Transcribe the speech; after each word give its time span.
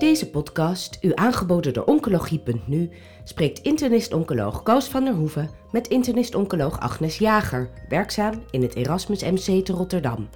deze 0.00 0.30
podcast, 0.30 0.98
u 1.00 1.12
aangeboden 1.14 1.72
door 1.72 1.84
Oncologie.nu, 1.84 2.90
spreekt 3.24 3.58
internist-oncoloog 3.58 4.62
Koos 4.62 4.88
van 4.88 5.04
der 5.04 5.14
Hoeven 5.14 5.50
met 5.70 5.88
internist-oncoloog 5.88 6.80
Agnes 6.80 7.18
Jager, 7.18 7.70
werkzaam 7.88 8.42
in 8.50 8.62
het 8.62 8.74
Erasmus 8.74 9.22
MC 9.22 9.64
te 9.64 9.72
Rotterdam. 9.72 10.28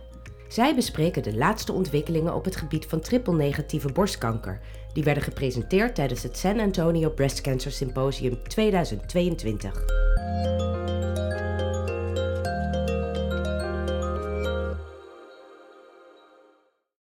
Zij 0.48 0.74
bespreken 0.74 1.22
de 1.22 1.36
laatste 1.36 1.72
ontwikkelingen 1.72 2.34
op 2.34 2.44
het 2.44 2.56
gebied 2.56 2.86
van 2.86 3.00
triple-negatieve 3.00 3.92
borstkanker. 3.92 4.60
Die 4.92 5.04
werden 5.04 5.22
gepresenteerd 5.22 5.94
tijdens 5.94 6.22
het 6.22 6.38
San 6.38 6.60
Antonio 6.60 7.10
Breast 7.10 7.40
Cancer 7.40 7.72
Symposium 7.72 8.42
2022. 8.42 10.73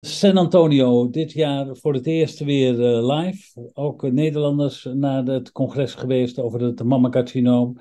San 0.05 0.37
Antonio 0.37 1.09
dit 1.09 1.31
jaar 1.31 1.75
voor 1.77 1.93
het 1.93 2.05
eerst 2.05 2.39
weer 2.39 2.79
uh, 2.79 3.15
live. 3.15 3.69
Ook 3.73 4.11
Nederlanders 4.11 4.87
naar 4.93 5.23
het 5.23 5.51
congres 5.51 5.93
geweest 5.93 6.39
over 6.39 6.61
het 6.61 6.83
mammacarcinoom. 6.83 7.77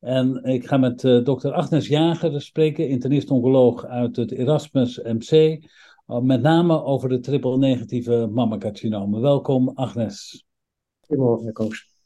En 0.00 0.44
ik 0.44 0.66
ga 0.66 0.76
met 0.76 1.02
uh, 1.02 1.24
dokter 1.24 1.52
Agnes 1.52 1.88
Jager 1.88 2.40
spreken, 2.40 2.88
internist-oncoloog 2.88 3.84
uit 3.84 4.16
het 4.16 4.32
Erasmus 4.32 5.00
MC. 5.02 5.30
Uh, 5.32 6.18
met 6.18 6.42
name 6.42 6.82
over 6.82 7.08
de 7.08 7.20
triple-negatieve 7.20 8.28
mammacarcinomen. 8.32 9.20
Welkom 9.20 9.68
Agnes. 9.68 10.44
Goedemorgen 11.00 11.52
Koos. 11.52 11.97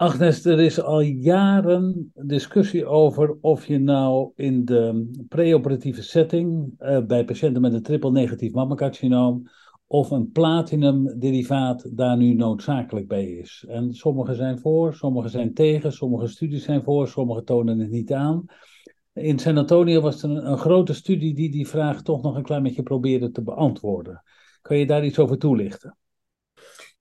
Agnes, 0.00 0.44
er 0.44 0.60
is 0.60 0.80
al 0.80 1.00
jaren 1.00 2.12
discussie 2.14 2.86
over 2.86 3.38
of 3.40 3.66
je 3.66 3.78
nou 3.78 4.32
in 4.34 4.64
de 4.64 5.10
preoperatieve 5.28 6.02
setting 6.02 6.74
uh, 6.80 7.06
bij 7.06 7.24
patiënten 7.24 7.62
met 7.62 7.72
een 7.72 7.82
triple-negatief 7.82 8.52
mammacarcinoom 8.52 9.48
of 9.86 10.10
een 10.10 10.30
platinum-derivaat 10.32 11.96
daar 11.96 12.16
nu 12.16 12.34
noodzakelijk 12.34 13.08
bij 13.08 13.24
is. 13.24 13.64
En 13.68 13.94
sommige 13.94 14.34
zijn 14.34 14.58
voor, 14.58 14.94
sommige 14.94 15.28
zijn 15.28 15.54
tegen, 15.54 15.92
sommige 15.92 16.26
studies 16.26 16.64
zijn 16.64 16.82
voor, 16.82 17.08
sommige 17.08 17.42
tonen 17.42 17.78
het 17.78 17.90
niet 17.90 18.12
aan. 18.12 18.44
In 19.12 19.38
San 19.38 19.56
Antonio 19.56 20.00
was 20.00 20.22
er 20.22 20.30
een, 20.30 20.58
grote 20.58 20.94
studie 20.94 21.34
die 21.34 21.50
die 21.50 21.68
vraag 21.68 22.02
toch 22.02 22.22
nog 22.22 22.36
een 22.36 22.42
klein 22.42 22.62
beetje 22.62 22.82
probeerde 22.82 23.30
te 23.30 23.42
beantwoorden. 23.42 24.22
Kan 24.62 24.76
je 24.76 24.86
daar 24.86 25.04
iets 25.04 25.18
over 25.18 25.38
toelichten? 25.38 25.97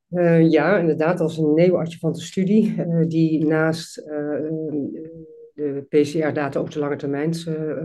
Uh, 0.09 0.49
ja, 0.49 0.77
inderdaad, 0.77 1.19
was 1.19 1.37
een 1.37 1.53
neoadjuvante 1.53 2.21
studie 2.21 2.75
uh, 2.77 3.07
die 3.07 3.45
naast 3.45 3.97
uh, 3.97 4.05
de 5.53 5.85
PCR-data 5.89 6.59
op 6.59 6.71
de 6.71 6.79
lange 6.79 6.95
termijn 6.95 7.35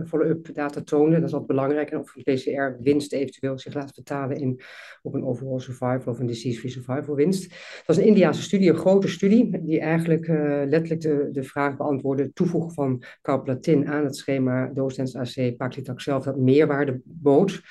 follow-up 0.05 0.49
data 0.53 0.81
toonde. 0.81 1.15
Dat 1.15 1.23
is 1.23 1.31
wat 1.31 1.47
belangrijk. 1.47 1.91
En 1.91 1.99
of 1.99 2.15
een 2.15 2.33
PCR-winst 2.33 3.13
eventueel 3.13 3.59
zich 3.59 3.73
laat 3.73 3.93
vertalen 3.93 4.37
in 4.37 4.61
op 5.01 5.13
een 5.13 5.25
overall 5.25 5.59
survival 5.59 6.13
of 6.13 6.19
een 6.19 6.25
disease-free 6.25 6.71
survival 6.71 7.15
winst. 7.15 7.49
Dat 7.49 7.83
was 7.85 7.97
een 7.97 8.05
Indiaanse 8.05 8.41
studie, 8.41 8.69
een 8.69 8.77
grote 8.77 9.07
studie, 9.07 9.61
die 9.63 9.79
eigenlijk 9.79 10.27
letterlijk 10.67 11.01
de, 11.01 11.29
de 11.31 11.43
vraag 11.43 11.77
beantwoordde: 11.77 12.33
toevoegen 12.33 12.71
van 12.71 13.03
carplatin 13.21 13.87
aan 13.87 14.03
het 14.03 14.15
schema 14.15 14.71
Docens 14.73 15.15
AC 15.15 15.57
paclitaxel, 15.57 16.21
dat 16.21 16.37
meerwaarde 16.37 17.01
bood. 17.03 17.61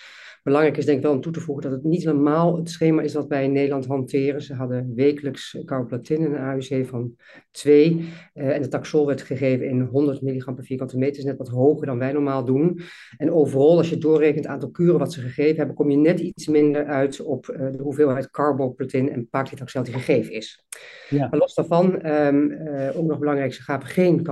Belangrijk 0.43 0.77
is 0.77 0.85
denk 0.85 0.97
ik 0.97 1.05
wel 1.05 1.13
om 1.13 1.21
toe 1.21 1.33
te 1.33 1.41
voegen 1.41 1.65
dat 1.65 1.73
het 1.73 1.85
niet 1.85 2.05
helemaal 2.05 2.57
het 2.57 2.71
schema 2.71 3.03
is 3.03 3.13
dat 3.13 3.27
wij 3.27 3.45
in 3.45 3.53
Nederland 3.53 3.87
hanteren. 3.87 4.43
Ze 4.43 4.55
hadden 4.55 4.95
wekelijks 4.95 5.59
carboplatin 5.65 6.17
in 6.17 6.35
een 6.35 6.41
AUC 6.41 6.87
van 6.87 7.17
2 7.51 8.09
uh, 8.35 8.55
en 8.55 8.63
de 8.63 8.69
taxol 8.69 9.07
werd 9.07 9.23
gegeven 9.23 9.69
in 9.69 9.81
100 9.81 10.23
milligram 10.23 10.55
per 10.55 10.65
vierkante 10.65 10.99
meter. 10.99 11.19
is 11.19 11.25
net 11.25 11.39
wat 11.39 11.49
hoger 11.49 11.87
dan 11.87 11.99
wij 11.99 12.13
normaal 12.13 12.45
doen. 12.45 12.81
En 13.17 13.33
overal, 13.33 13.77
als 13.77 13.91
je 13.91 13.99
doorrekent 13.99 14.45
het 14.45 14.47
aantal 14.47 14.71
kuren 14.71 14.99
wat 14.99 15.13
ze 15.13 15.21
gegeven 15.21 15.57
hebben, 15.57 15.75
kom 15.75 15.91
je 15.91 15.97
net 15.97 16.21
iets 16.21 16.47
minder 16.47 16.85
uit 16.85 17.21
op 17.21 17.47
uh, 17.49 17.71
de 17.71 17.83
hoeveelheid 17.83 18.31
carboplatin 18.31 19.11
en 19.11 19.29
paclitaxel 19.29 19.83
die 19.83 19.93
gegeven 19.93 20.33
is. 20.33 20.65
Ja. 21.09 21.29
Maar 21.29 21.39
los 21.39 21.55
daarvan, 21.55 22.07
um, 22.07 22.51
uh, 22.51 22.97
ook 22.97 23.07
nog 23.07 23.19
belangrijk, 23.19 23.55
ze 23.55 23.63
gaven 23.63 23.89
geen 23.89 24.23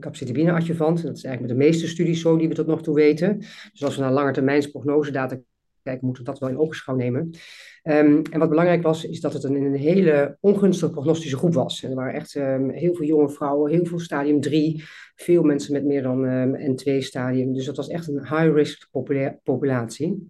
capcitabine 0.00 0.52
adjuvant. 0.52 1.02
Dat 1.02 1.16
is 1.16 1.24
eigenlijk 1.24 1.40
met 1.40 1.62
de 1.62 1.70
meeste 1.70 1.88
studies 1.88 2.20
zo 2.20 2.36
die 2.36 2.48
we 2.48 2.54
tot 2.54 2.66
nog 2.66 2.82
toe 2.82 2.94
weten. 2.94 3.38
Dus 3.72 3.84
als 3.84 3.96
we 3.96 4.02
naar 4.02 4.12
langetermijnsprognosedata 5.12 5.48
kijken, 5.82 6.06
moeten 6.06 6.24
we 6.24 6.30
dat 6.30 6.40
wel 6.40 6.48
in 6.48 6.58
ogenschouw 6.58 6.94
nemen. 6.94 7.30
Um, 7.82 8.22
en 8.30 8.38
wat 8.38 8.48
belangrijk 8.48 8.82
was, 8.82 9.04
is 9.04 9.20
dat 9.20 9.32
het 9.32 9.44
een, 9.44 9.54
een 9.54 9.74
hele 9.74 10.36
ongunstige 10.40 10.92
prognostische 10.92 11.36
groep 11.36 11.54
was. 11.54 11.82
En 11.82 11.90
er 11.90 11.96
waren 11.96 12.14
echt 12.14 12.34
um, 12.34 12.70
heel 12.70 12.94
veel 12.94 13.06
jonge 13.06 13.28
vrouwen, 13.30 13.70
heel 13.70 13.84
veel 13.84 13.98
stadium 13.98 14.40
3, 14.40 14.84
veel 15.14 15.42
mensen 15.42 15.72
met 15.72 15.84
meer 15.84 16.02
dan 16.02 16.24
um, 16.24 16.76
N2 16.76 16.96
stadium. 16.98 17.52
Dus 17.52 17.64
dat 17.64 17.76
was 17.76 17.88
echt 17.88 18.08
een 18.08 18.20
high-risk 18.20 18.88
populatie. 19.42 20.28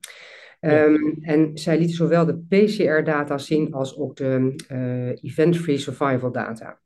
Ja. 0.61 0.99
En 1.21 1.51
zij 1.55 1.79
lieten 1.79 1.97
zowel 1.97 2.27
de 2.27 2.39
PCR-data 2.39 3.39
zien 3.39 3.73
als 3.73 3.99
ook 3.99 4.17
de 4.17 4.55
uh, 4.73 5.09
event-free 5.09 5.79
survival 5.79 6.33
data. 6.33 6.79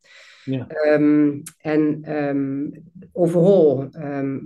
Ja. 0.44 0.66
Um, 0.92 1.42
en 1.58 2.12
um, 2.16 2.72
overal 3.12 3.88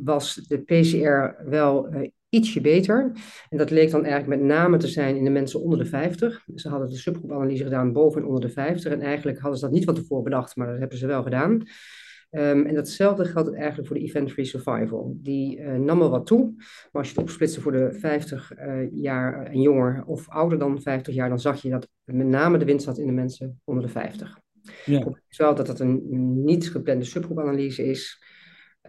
was 0.05 0.35
de 0.35 0.59
PCR 0.59 1.49
wel 1.49 1.95
uh, 1.95 2.09
ietsje 2.29 2.61
beter. 2.61 3.13
En 3.49 3.59
dat 3.59 3.71
leek 3.71 3.91
dan 3.91 4.05
eigenlijk 4.05 4.41
met 4.41 4.51
name 4.51 4.77
te 4.77 4.89
zijn 4.89 5.17
in 5.17 5.25
de 5.25 5.31
mensen 5.31 5.61
onder 5.61 5.79
de 5.79 5.85
50. 5.85 6.45
Ze 6.55 6.69
hadden 6.69 6.89
de 6.89 6.97
subgroepanalyse 6.97 7.65
gedaan 7.65 7.93
boven 7.93 8.21
en 8.21 8.27
onder 8.27 8.41
de 8.41 8.49
50. 8.49 8.93
En 8.93 9.01
eigenlijk 9.01 9.39
hadden 9.39 9.59
ze 9.59 9.65
dat 9.65 9.75
niet 9.75 9.85
van 9.85 9.95
tevoren 9.95 10.25
bedacht, 10.25 10.57
maar 10.57 10.67
dat 10.67 10.79
hebben 10.79 10.99
ze 10.99 11.07
wel 11.07 11.23
gedaan. 11.23 11.63
Um, 12.31 12.67
en 12.67 12.75
datzelfde 12.75 13.25
geldt 13.25 13.55
eigenlijk 13.55 13.87
voor 13.89 13.97
de 13.97 14.03
event-free 14.03 14.45
survival. 14.45 15.17
Die 15.17 15.59
uh, 15.59 15.75
nam 15.75 15.99
wel 15.99 16.11
wat 16.11 16.27
toe, 16.27 16.55
maar 16.57 16.89
als 16.93 17.09
je 17.09 17.15
het 17.15 17.23
opsplitste 17.23 17.61
voor 17.61 17.73
de 17.73 17.93
50 17.93 18.53
uh, 18.59 18.93
jaar 18.93 19.47
en 19.47 19.61
jonger 19.61 20.05
of 20.07 20.29
ouder 20.29 20.59
dan 20.59 20.83
50 20.83 21.15
jaar, 21.15 21.29
dan 21.29 21.41
zag 21.41 21.63
je 21.63 21.71
dat 21.71 21.89
met 22.05 22.27
name 22.27 22.59
de 22.59 22.65
winst 22.65 22.85
zat 22.85 22.99
in 22.99 23.07
de 23.07 23.13
mensen 23.13 23.61
onder 23.65 23.85
de 23.85 23.91
50. 23.91 24.39
Ja. 24.85 24.99
Het 24.99 25.23
is 25.29 25.39
wel 25.39 25.55
dat 25.55 25.69
het 25.69 25.81
een 25.81 26.01
niet 26.45 26.71
geplande 26.71 27.05
subgroepanalyse 27.05 27.87
is, 27.87 28.23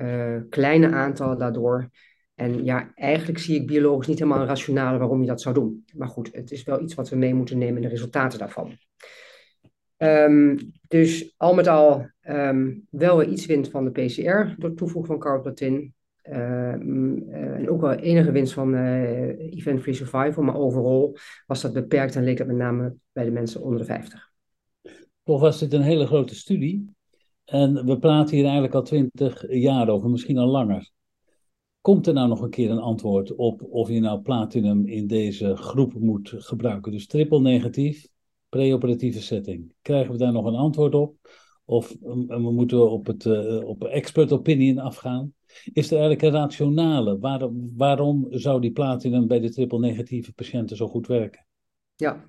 uh, 0.02 0.38
kleine 0.50 0.92
aantallen 0.92 1.38
daardoor. 1.38 1.90
En 2.40 2.64
ja, 2.64 2.92
eigenlijk 2.96 3.40
zie 3.40 3.56
ik 3.56 3.68
biologisch 3.68 4.08
niet 4.08 4.20
helemaal 4.20 4.42
een 4.42 4.48
rationale 4.48 4.98
waarom 4.98 5.22
je 5.22 5.28
dat 5.28 5.42
zou 5.42 5.56
doen. 5.56 5.86
Maar 5.96 6.08
goed, 6.08 6.30
het 6.32 6.52
is 6.52 6.64
wel 6.64 6.82
iets 6.82 6.94
wat 6.94 7.10
we 7.10 7.16
mee 7.16 7.34
moeten 7.34 7.58
nemen 7.58 7.76
in 7.76 7.82
de 7.82 7.88
resultaten 7.88 8.40
daarvan. 8.40 8.78
Um, 9.98 10.72
dus 10.88 11.34
al 11.38 11.54
met 11.54 11.68
al 11.68 12.10
um, 12.28 12.88
wel 12.90 13.18
weer 13.18 13.28
iets 13.28 13.46
winst 13.46 13.72
van 13.72 13.84
de 13.84 13.92
PCR 13.92 14.56
door 14.58 14.74
toevoegen 14.74 15.12
van 15.12 15.20
carboplatin. 15.20 15.94
Um, 16.24 17.24
uh, 17.30 17.56
en 17.56 17.70
ook 17.70 17.82
wel 17.82 17.94
enige 17.94 18.32
winst 18.32 18.54
van 18.54 18.74
uh, 18.74 19.54
event-free 19.54 19.94
survival. 19.94 20.44
Maar 20.44 20.58
overal 20.58 21.18
was 21.48 21.62
dat 21.62 21.74
beperkt 21.74 22.16
en 22.16 22.24
leek 22.24 22.38
dat 22.38 22.48
met 22.48 22.56
name 22.56 22.96
bij 23.12 23.26
de 23.26 23.32
mensen 23.32 23.62
onder 23.62 23.80
de 23.80 23.86
50. 23.86 24.32
Toch 25.24 25.42
was 25.42 25.60
dit 25.60 25.74
een 25.74 25.82
hele 25.82 26.06
grote 26.06 26.36
studie. 26.36 26.96
En 27.46 27.86
we 27.86 28.00
praten 28.00 28.36
hier 28.36 28.44
eigenlijk 28.44 28.74
al 28.74 28.84
twintig 28.84 29.46
jaar 29.50 29.90
over, 29.90 30.10
misschien 30.10 30.38
al 30.38 30.48
langer. 30.48 30.90
Komt 31.82 32.08
er 32.08 32.14
nou 32.14 32.28
nog 32.28 32.42
een 32.42 32.50
keer 32.50 32.70
een 32.70 32.80
antwoord 32.80 33.36
op 33.36 33.64
of 33.64 33.90
je 33.90 34.00
nou 34.00 34.22
platinum 34.22 34.86
in 34.86 35.08
deze 35.08 35.56
groep 35.56 35.94
moet 35.94 36.34
gebruiken? 36.38 36.92
Dus 36.92 37.08
triple 37.08 37.40
negatief, 37.40 38.08
preoperatieve 38.50 39.22
setting. 39.22 39.74
Krijgen 39.82 40.12
we 40.12 40.18
daar 40.18 40.32
nog 40.32 40.46
een 40.46 40.56
antwoord 40.56 40.96
op? 40.96 41.16
Of 41.66 41.96
we 42.28 42.52
moeten 42.52 42.92
op, 42.92 43.08
het, 43.08 43.26
uh, 43.26 43.68
op 43.68 43.84
expert 43.84 44.32
opinion 44.32 44.78
afgaan? 44.78 45.34
Is 45.74 45.92
er 45.92 45.98
eigenlijk 45.98 46.22
een 46.22 46.42
rationale? 46.42 47.20
Waarom, 47.20 47.72
waarom 47.76 48.28
zou 48.30 48.62
die 48.62 48.72
platinum 48.72 49.28
bij 49.28 49.40
de 49.40 49.50
triple 49.50 49.80
negatieve 49.80 50.34
patiënten 50.34 50.78
zo 50.78 50.88
goed 50.88 51.08
werken? 51.08 51.48
Ja, 51.96 52.26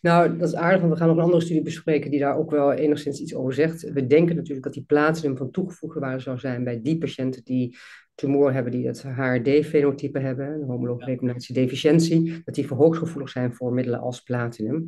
nou 0.00 0.36
dat 0.36 0.48
is 0.48 0.54
aardig, 0.54 0.80
want 0.80 0.92
we 0.92 0.98
gaan 0.98 1.08
nog 1.08 1.16
een 1.16 1.22
andere 1.22 1.42
studie 1.42 1.62
bespreken 1.62 2.10
die 2.10 2.20
daar 2.20 2.36
ook 2.36 2.50
wel 2.50 2.72
enigszins 2.72 3.20
iets 3.20 3.34
over 3.34 3.54
zegt. 3.54 3.92
We 3.92 4.06
denken 4.06 4.36
natuurlijk 4.36 4.64
dat 4.64 4.74
die 4.74 4.84
platinum 4.84 5.36
van 5.36 5.50
toegevoegde 5.50 6.00
waarde 6.00 6.22
zou 6.22 6.38
zijn 6.38 6.64
bij 6.64 6.82
die 6.82 6.98
patiënten 6.98 7.44
die 7.44 7.76
tumor 8.14 8.52
hebben 8.52 8.72
die 8.72 8.86
het 8.86 9.02
HRD-fenotype 9.02 10.18
hebben, 10.18 10.60
de 10.60 10.66
homologe 10.66 11.04
recombinatiedeficiëntie, 11.04 12.42
dat 12.44 12.54
die 12.54 12.66
verhoogd 12.66 12.98
gevoelig 12.98 13.30
zijn 13.30 13.54
voor 13.54 13.72
middelen 13.72 14.00
als 14.00 14.20
platinum. 14.20 14.84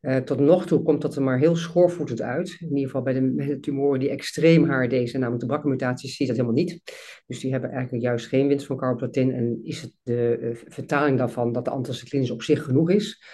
Uh, 0.00 0.16
tot 0.16 0.38
nog 0.38 0.66
toe 0.66 0.82
komt 0.82 1.02
dat 1.02 1.16
er 1.16 1.22
maar 1.22 1.38
heel 1.38 1.56
schoorvoetend 1.56 2.20
uit. 2.20 2.56
In 2.60 2.68
ieder 2.68 2.84
geval 2.84 3.02
bij 3.02 3.12
de, 3.12 3.20
bij 3.34 3.46
de 3.46 3.60
tumoren 3.60 4.00
die 4.00 4.10
extreem 4.10 4.70
HRD 4.70 4.90
zijn, 5.08 5.22
namelijk 5.22 5.40
de 5.40 5.46
BRCA-mutaties, 5.46 6.16
zie 6.16 6.26
je 6.26 6.32
dat 6.32 6.40
helemaal 6.40 6.64
niet. 6.64 6.80
Dus 7.26 7.40
die 7.40 7.52
hebben 7.52 7.70
eigenlijk 7.70 8.02
juist 8.02 8.26
geen 8.26 8.48
winst 8.48 8.66
van 8.66 8.76
carboplatin. 8.76 9.32
En 9.32 9.60
is 9.62 9.82
het 9.82 9.92
de 10.02 10.38
uh, 10.40 10.56
vertaling 10.68 11.18
daarvan 11.18 11.52
dat 11.52 11.64
de 11.64 11.70
anthracyclines 11.70 12.30
op 12.30 12.42
zich 12.42 12.64
genoeg 12.64 12.90
is. 12.90 13.24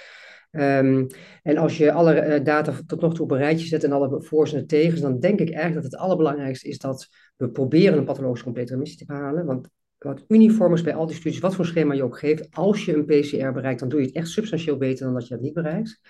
Um, 0.55 1.07
en 1.43 1.57
als 1.57 1.77
je 1.77 1.93
alle 1.93 2.27
uh, 2.27 2.45
data 2.45 2.75
tot 2.87 3.01
nog 3.01 3.15
toe 3.15 3.25
op 3.25 3.31
een 3.31 3.39
rijtje 3.39 3.67
zet 3.67 3.85
en 3.85 3.93
alle 3.93 4.23
voor's 4.23 4.53
en 4.53 4.67
tegens, 4.67 5.01
dan 5.01 5.21
denk 5.21 5.41
ik 5.41 5.51
eigenlijk 5.51 5.83
dat 5.83 5.93
het 5.93 6.01
allerbelangrijkste 6.01 6.69
is 6.69 6.79
dat 6.79 7.09
we 7.37 7.51
proberen 7.51 7.99
een 7.99 8.05
pathologische 8.05 8.45
complete 8.45 8.73
remissie 8.73 8.99
te 8.99 9.05
behalen. 9.05 9.47
Want 9.47 9.69
wat 9.99 10.25
uniform 10.29 10.75
is 10.75 10.83
bij 10.83 10.95
al 10.95 11.07
die 11.07 11.17
studies, 11.17 11.41
wat 11.41 11.55
voor 11.55 11.67
schema 11.67 11.95
je 11.95 12.03
ook 12.03 12.19
geeft, 12.19 12.49
als 12.51 12.85
je 12.85 12.95
een 12.95 13.05
PCR 13.05 13.53
bereikt, 13.53 13.81
dan 13.81 13.89
doe 13.89 14.01
je 14.01 14.07
het 14.07 14.15
echt 14.15 14.29
substantieel 14.29 14.77
beter 14.77 15.05
dan 15.05 15.15
dat 15.15 15.29
je 15.29 15.35
dat 15.35 15.43
niet 15.43 15.55
bereikt. 15.55 16.01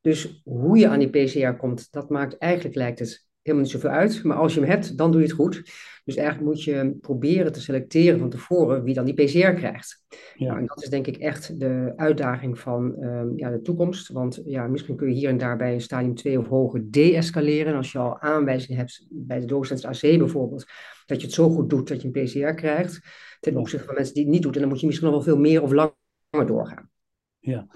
Dus 0.00 0.40
hoe 0.44 0.78
je 0.78 0.88
aan 0.88 0.98
die 0.98 1.24
PCR 1.24 1.56
komt, 1.56 1.92
dat 1.92 2.10
maakt 2.10 2.38
eigenlijk, 2.38 2.74
lijkt 2.74 2.98
het, 2.98 3.25
helemaal 3.46 3.70
niet 3.70 3.80
zoveel 3.80 3.90
uit. 3.90 4.24
Maar 4.24 4.36
als 4.36 4.54
je 4.54 4.60
hem 4.60 4.68
hebt, 4.68 4.96
dan 4.98 5.10
doe 5.10 5.20
je 5.20 5.26
het 5.26 5.36
goed. 5.36 5.62
Dus 6.04 6.16
eigenlijk 6.16 6.48
moet 6.48 6.62
je 6.62 6.96
proberen 7.00 7.52
te 7.52 7.60
selecteren 7.60 8.18
van 8.18 8.30
tevoren 8.30 8.82
wie 8.82 8.94
dan 8.94 9.04
die 9.04 9.14
PCR 9.14 9.52
krijgt. 9.52 10.04
Ja. 10.34 10.46
Nou, 10.46 10.58
en 10.58 10.66
dat 10.66 10.82
is 10.82 10.88
denk 10.88 11.06
ik 11.06 11.16
echt 11.16 11.60
de 11.60 11.92
uitdaging 11.96 12.58
van 12.58 12.96
ehm, 13.02 13.36
ja, 13.36 13.50
de 13.50 13.62
toekomst. 13.62 14.12
Want 14.12 14.40
ja, 14.44 14.66
misschien 14.66 14.96
kun 14.96 15.08
je 15.08 15.14
hier 15.14 15.28
en 15.28 15.38
daar 15.38 15.56
bij 15.56 15.72
een 15.72 15.80
stadium 15.80 16.14
2 16.14 16.38
of 16.38 16.48
hoger 16.48 16.90
de-escaleren. 16.90 17.76
Als 17.76 17.92
je 17.92 17.98
al 17.98 18.20
aanwijzingen 18.20 18.78
hebt 18.78 19.06
bij 19.10 19.40
de 19.40 19.46
doorgaans 19.46 19.84
AC 19.84 20.00
bijvoorbeeld, 20.00 20.66
dat 21.06 21.20
je 21.20 21.26
het 21.26 21.34
zo 21.34 21.50
goed 21.50 21.70
doet 21.70 21.88
dat 21.88 22.02
je 22.02 22.10
een 22.12 22.24
PCR 22.24 22.54
krijgt. 22.54 23.00
Ten 23.40 23.56
opzichte 23.56 23.86
van 23.86 23.94
mensen 23.94 24.14
die 24.14 24.22
het 24.22 24.32
niet 24.32 24.42
doen. 24.42 24.52
En 24.52 24.60
dan 24.60 24.68
moet 24.68 24.80
je 24.80 24.86
misschien 24.86 25.08
nog 25.08 25.16
wel 25.16 25.34
veel 25.34 25.42
meer 25.42 25.62
of 25.62 25.72
langer 25.72 26.46
doorgaan. 26.46 26.90
Ja, 27.38 27.66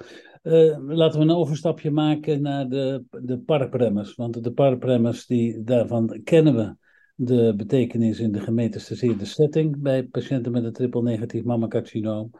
uh, 0.42 0.76
laten 0.87 1.19
we 1.19 1.25
een 1.25 1.37
overstapje 1.37 1.90
maken 1.90 2.42
naar 2.42 2.69
de, 2.69 3.04
de. 3.10 4.12
Want 4.16 4.44
de 4.44 4.52
parpremmers, 4.52 5.26
die, 5.26 5.62
daarvan 5.62 6.20
kennen 6.25 6.56
we 6.56 6.76
de 7.14 7.54
betekenis 7.56 8.20
in 8.20 8.32
de 8.32 8.40
gemetastaseerde 8.40 9.25
setting 9.25 9.82
bij 9.82 10.04
patiënten 10.04 10.52
met 10.52 10.64
een 10.64 10.72
triple-negatief 10.72 11.44
mammacarcinoom. 11.44 12.31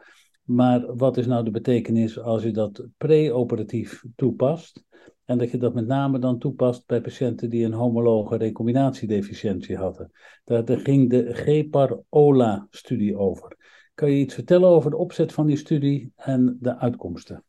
Maar 0.43 0.95
wat 0.95 1.17
is 1.17 1.25
nou 1.25 1.43
de 1.43 1.51
betekenis 1.51 2.19
als 2.19 2.43
je 2.43 2.51
dat 2.51 2.85
preoperatief 2.97 4.03
toepast? 4.15 4.83
En 5.25 5.37
dat 5.37 5.51
je 5.51 5.57
dat 5.57 5.73
met 5.73 5.87
name 5.87 6.19
dan 6.19 6.39
toepast 6.39 6.85
bij 6.85 7.01
patiënten 7.01 7.49
die 7.49 7.65
een 7.65 7.73
homologe 7.73 8.37
recombinatiedeficiëntie 8.37 9.77
hadden. 9.77 10.11
Daar 10.43 10.77
ging 10.77 11.09
de 11.09 11.33
GEPAR-OLA-studie 11.33 13.17
over. 13.17 13.57
Kan 13.93 14.11
je 14.11 14.19
iets 14.19 14.33
vertellen 14.33 14.69
over 14.69 14.89
de 14.89 14.97
opzet 14.97 15.33
van 15.33 15.45
die 15.45 15.57
studie 15.57 16.11
en 16.15 16.57
de 16.59 16.77
uitkomsten? 16.77 17.43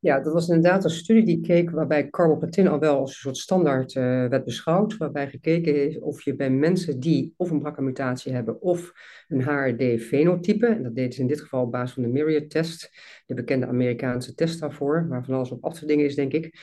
Ja, 0.00 0.20
dat 0.20 0.32
was 0.32 0.48
inderdaad 0.48 0.84
een 0.84 0.90
studie 0.90 1.24
die 1.24 1.40
keek 1.40 1.70
waarbij 1.70 2.10
carboplatin 2.10 2.68
al 2.68 2.78
wel 2.78 2.98
als 2.98 3.10
een 3.10 3.16
soort 3.16 3.36
standaard 3.36 3.94
uh, 3.94 4.02
werd 4.02 4.44
beschouwd. 4.44 4.96
Waarbij 4.96 5.28
gekeken 5.28 5.86
is 5.88 5.98
of 5.98 6.22
je 6.22 6.36
bij 6.36 6.50
mensen 6.50 7.00
die 7.00 7.34
of 7.36 7.50
een 7.50 7.58
BRCA-mutatie 7.58 8.32
hebben 8.32 8.60
of 8.60 8.92
een 9.28 9.42
HRD-fenotype, 9.42 10.66
en 10.66 10.82
dat 10.82 10.94
deden 10.94 11.12
ze 11.12 11.20
in 11.20 11.26
dit 11.26 11.40
geval 11.40 11.62
op 11.62 11.72
basis 11.72 11.94
van 11.94 12.02
de 12.02 12.08
Myriad-test, 12.08 12.90
de 13.26 13.34
bekende 13.34 13.66
Amerikaanse 13.66 14.34
test 14.34 14.60
daarvoor, 14.60 15.06
waar 15.08 15.24
van 15.24 15.34
alles 15.34 15.50
op 15.50 15.64
af 15.64 15.78
te 15.78 15.86
dingen 15.86 16.04
is, 16.04 16.14
denk 16.14 16.32
ik. 16.32 16.54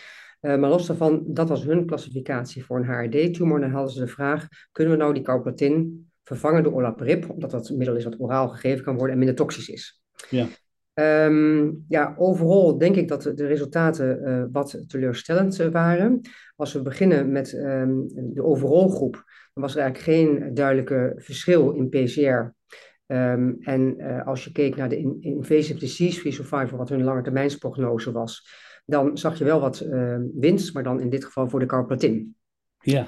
Uh, 0.41 0.57
maar 0.57 0.69
los 0.69 0.87
daarvan, 0.87 1.23
dat 1.27 1.49
was 1.49 1.63
hun 1.63 1.85
klassificatie 1.85 2.65
voor 2.65 2.77
een 2.77 2.85
HRD-tumor. 2.85 3.59
Dan 3.59 3.71
hadden 3.71 3.91
ze 3.91 3.99
de 3.99 4.07
vraag, 4.07 4.47
kunnen 4.71 4.93
we 4.93 4.99
nou 4.99 5.13
die 5.13 5.23
carboplatin 5.23 6.07
vervangen 6.23 6.63
door 6.63 6.73
olaparib, 6.73 7.29
omdat 7.29 7.51
dat 7.51 7.69
middel 7.69 7.95
is 7.95 8.03
wat 8.03 8.19
oraal 8.19 8.47
gegeven 8.47 8.83
kan 8.83 8.95
worden 8.95 9.11
en 9.11 9.17
minder 9.17 9.35
toxisch 9.35 9.69
is. 9.69 10.01
Ja. 10.29 10.47
Um, 10.99 11.85
ja, 11.87 12.15
overal 12.17 12.77
denk 12.77 12.95
ik 12.95 13.07
dat 13.07 13.23
de 13.23 13.45
resultaten 13.45 14.21
uh, 14.21 14.43
wat 14.51 14.83
teleurstellend 14.87 15.59
uh, 15.59 15.67
waren. 15.67 16.21
Als 16.55 16.73
we 16.73 16.81
beginnen 16.81 17.31
met 17.31 17.53
um, 17.53 18.07
de 18.33 18.43
overall 18.43 18.89
groep, 18.89 19.13
dan 19.53 19.63
was 19.63 19.75
er 19.75 19.81
eigenlijk 19.81 20.17
geen 20.17 20.53
duidelijke 20.53 21.13
verschil 21.17 21.71
in 21.71 21.89
PCR. 21.89 22.23
Um, 22.27 22.53
ehm, 23.05 23.53
en 23.59 23.95
uh, 23.97 24.27
als 24.27 24.43
je 24.43 24.51
keek 24.51 24.75
naar 24.75 24.89
de 24.89 24.97
in 24.97 25.17
invasive 25.19 25.79
disease-free 25.79 26.31
survival, 26.31 26.77
wat 26.77 26.89
hun 26.89 27.03
langetermijnsprognose 27.03 28.11
was, 28.11 28.49
dan 28.85 29.17
zag 29.17 29.37
je 29.37 29.43
wel 29.43 29.59
wat 29.59 29.85
winst, 30.33 30.73
maar 30.73 30.83
dan 30.83 30.99
in 30.99 31.09
dit 31.09 31.25
geval 31.25 31.49
voor 31.49 31.59
de 31.59 31.65
carplatin. 31.65 32.35
Ja. 32.79 33.07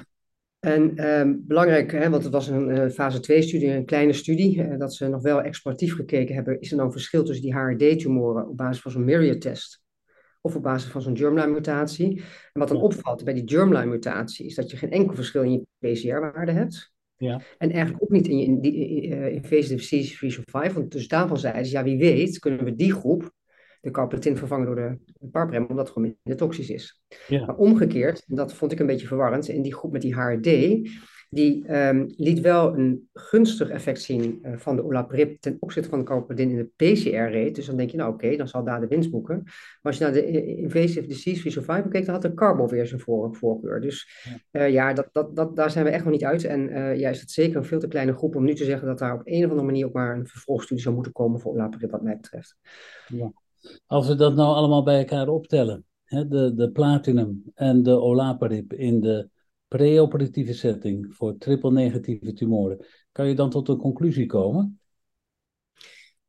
En 0.60 1.10
um, 1.10 1.44
belangrijk, 1.46 1.92
hè, 1.92 2.10
want 2.10 2.24
het 2.24 2.32
was 2.32 2.48
een 2.48 2.68
uh, 2.68 2.88
fase 2.88 3.18
2-studie, 3.18 3.70
een 3.70 3.84
kleine 3.84 4.12
studie, 4.12 4.56
uh, 4.56 4.78
dat 4.78 4.94
ze 4.94 5.08
nog 5.08 5.22
wel 5.22 5.42
exploratief 5.42 5.94
gekeken 5.94 6.34
hebben. 6.34 6.60
Is 6.60 6.70
er 6.70 6.76
nou 6.76 6.86
een 6.86 6.94
verschil 6.94 7.24
tussen 7.24 7.44
die 7.44 7.54
HRD-tumoren 7.54 8.48
op 8.48 8.56
basis 8.56 8.82
van 8.82 8.90
zo'n 8.90 9.04
Myriad-test 9.04 9.82
of 10.40 10.56
op 10.56 10.62
basis 10.62 10.90
van 10.90 11.02
zo'n 11.02 11.16
germline-mutatie? 11.16 12.16
En 12.52 12.60
wat 12.60 12.68
dan 12.68 12.80
opvalt 12.80 13.24
bij 13.24 13.34
die 13.34 13.48
germline-mutatie 13.48 14.46
is 14.46 14.54
dat 14.54 14.70
je 14.70 14.76
geen 14.76 14.90
enkel 14.90 15.14
verschil 15.14 15.42
in 15.42 15.52
je 15.52 15.66
PCR-waarde 15.78 16.52
hebt. 16.52 16.92
Ja. 17.16 17.40
En 17.58 17.70
eigenlijk 17.70 18.02
ook 18.02 18.10
niet 18.10 18.28
in 18.28 18.38
je 18.38 18.44
in, 18.44 18.60
die, 18.60 19.06
uh, 19.08 19.32
invasive 19.32 19.74
disease-free 19.74 20.30
survival. 20.30 20.88
Dus 20.88 21.08
daarvan 21.08 21.38
zeiden 21.38 21.66
ze, 21.66 21.72
ja, 21.72 21.82
wie 21.84 21.98
weet 21.98 22.38
kunnen 22.38 22.64
we 22.64 22.74
die 22.74 22.92
groep 22.92 23.32
de 23.80 23.90
carpetin 23.90 24.36
vervangen 24.36 24.66
door 24.66 24.76
de 24.76 24.98
parprem, 25.30 25.62
omdat 25.62 25.86
het 25.86 25.94
gewoon 25.94 26.16
minder 26.22 26.42
toxisch 26.42 26.70
is. 26.70 27.02
Ja. 27.26 27.46
Maar 27.46 27.56
omgekeerd, 27.56 28.22
dat 28.26 28.54
vond 28.54 28.72
ik 28.72 28.78
een 28.80 28.86
beetje 28.86 29.06
verwarrend, 29.06 29.48
in 29.48 29.62
die 29.62 29.74
groep 29.74 29.92
met 29.92 30.02
die 30.02 30.14
HRD, 30.14 30.46
die 31.30 31.76
um, 31.76 32.12
liet 32.16 32.40
wel 32.40 32.78
een 32.78 33.08
gunstig 33.12 33.68
effect 33.68 34.00
zien 34.00 34.38
uh, 34.42 34.56
van 34.56 34.76
de 34.76 34.84
olaparib 34.84 35.40
ten 35.40 35.56
opzichte 35.60 35.88
van 35.88 35.98
de 35.98 36.04
carpetin 36.04 36.50
in 36.50 36.56
de 36.56 36.70
PCR-rate. 36.76 37.50
Dus 37.50 37.66
dan 37.66 37.76
denk 37.76 37.90
je, 37.90 37.96
nou 37.96 38.12
oké, 38.12 38.24
okay, 38.24 38.36
dan 38.36 38.48
zal 38.48 38.64
daar 38.64 38.80
de 38.80 38.86
winst 38.86 39.10
boeken. 39.10 39.42
Maar 39.44 39.78
als 39.82 39.98
je 39.98 40.04
naar 40.04 40.12
de 40.12 40.56
invasive 40.56 41.06
disease-free 41.06 41.52
survival 41.52 41.88
keek, 41.88 42.04
dan 42.04 42.14
had 42.14 42.22
de 42.22 42.34
carbo 42.34 42.66
weer 42.66 42.86
zijn 42.86 43.00
voor, 43.00 43.34
voorkeur. 43.34 43.80
Dus 43.80 44.26
ja, 44.50 44.60
uh, 44.60 44.72
ja 44.72 44.92
dat, 44.92 45.08
dat, 45.12 45.36
dat, 45.36 45.56
daar 45.56 45.70
zijn 45.70 45.84
we 45.84 45.90
echt 45.90 46.04
nog 46.04 46.12
niet 46.12 46.24
uit. 46.24 46.44
En 46.44 46.70
uh, 46.70 46.98
ja, 46.98 47.10
is 47.10 47.20
het 47.20 47.30
zeker 47.30 47.56
een 47.56 47.64
veel 47.64 47.80
te 47.80 47.88
kleine 47.88 48.14
groep 48.14 48.36
om 48.36 48.44
nu 48.44 48.54
te 48.54 48.64
zeggen 48.64 48.86
dat 48.86 48.98
daar 48.98 49.14
op 49.14 49.22
een 49.24 49.44
of 49.44 49.50
andere 49.50 49.66
manier 49.66 49.86
ook 49.86 49.92
maar 49.92 50.16
een 50.16 50.26
vervolgstudie 50.26 50.82
zou 50.82 50.94
moeten 50.94 51.12
komen 51.12 51.40
voor 51.40 51.52
olaparib, 51.52 51.90
wat 51.90 52.02
mij 52.02 52.16
betreft. 52.16 52.56
Ja. 53.06 53.32
Als 53.86 54.08
we 54.08 54.14
dat 54.14 54.34
nou 54.34 54.54
allemaal 54.54 54.82
bij 54.82 54.98
elkaar 54.98 55.28
optellen, 55.28 55.84
hè, 56.04 56.28
de, 56.28 56.54
de 56.54 56.70
platinum 56.70 57.42
en 57.54 57.82
de 57.82 58.00
olaparib 58.00 58.72
in 58.72 59.00
de 59.00 59.28
preoperatieve 59.68 60.52
setting 60.52 61.14
voor 61.14 61.38
triple-negatieve 61.38 62.32
tumoren, 62.32 62.86
kan 63.12 63.28
je 63.28 63.34
dan 63.34 63.50
tot 63.50 63.68
een 63.68 63.76
conclusie 63.76 64.26
komen? 64.26 64.80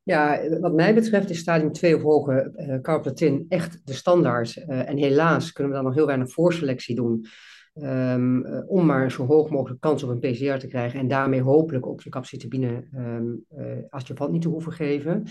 Ja, 0.04 0.50
wat 0.60 0.74
mij 0.74 0.94
betreft 0.94 1.30
is 1.30 1.40
stadium 1.40 1.72
2 1.72 1.96
of 1.96 2.02
hoger 2.02 2.52
uh, 2.56 2.82
carplatin 2.82 3.46
echt 3.50 3.82
de 3.84 3.94
standaard. 3.94 4.56
Uh, 4.56 4.90
en 4.90 4.98
helaas 4.98 5.52
kunnen 5.52 5.72
we 5.72 5.78
dan 5.78 5.88
nog 5.88 5.96
heel 5.96 6.06
weinig 6.06 6.32
voorselectie 6.32 6.96
doen. 6.96 7.26
Um, 7.74 8.46
uh, 8.46 8.62
om 8.68 8.86
maar 8.86 9.12
zo 9.12 9.26
hoog 9.26 9.50
mogelijk 9.50 9.82
kans 9.82 10.04
op 10.04 10.10
een 10.10 10.20
PCR 10.20 10.58
te 10.60 10.68
krijgen. 10.68 11.00
En 11.00 11.08
daarmee 11.08 11.42
hopelijk 11.42 11.88
ook 11.88 12.02
je 12.02 12.10
capsitabine 12.10 12.88
um, 12.96 13.46
adjuvant 13.90 14.32
niet 14.32 14.42
te 14.42 14.48
hoeven 14.48 14.72
geven. 14.72 15.24